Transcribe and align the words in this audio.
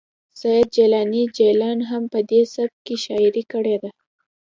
سید 0.39 0.67
جیلاني 0.75 1.23
جلان 1.37 1.79
هم 1.89 2.03
په 2.13 2.19
دې 2.31 2.41
سبک 2.55 2.75
کې 2.85 2.95
شاعري 3.05 3.43
کړې 3.51 3.75
ده 3.83 3.91